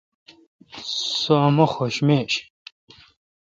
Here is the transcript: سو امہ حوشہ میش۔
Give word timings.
سو 1.21 1.33
امہ 1.47 1.65
حوشہ 1.73 2.03
میش۔ 2.07 2.33